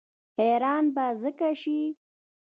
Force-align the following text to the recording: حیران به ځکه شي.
حیران 0.37 0.85
به 0.95 1.05
ځکه 1.21 1.49
شي. 1.61 1.79